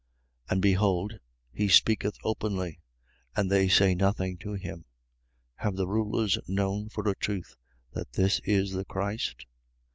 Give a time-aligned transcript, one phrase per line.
[0.49, 1.19] And behold,
[1.51, 2.79] he speaketh openly:
[3.35, 4.85] and they say nothing to him.
[5.57, 7.55] Have the rulers known for a truth
[7.93, 9.45] that this is the Christ?